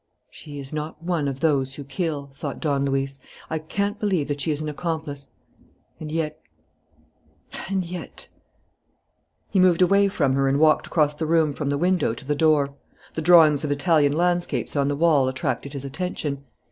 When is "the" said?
11.13-11.27, 11.69-11.77, 12.25-12.33, 13.13-13.21, 14.87-14.95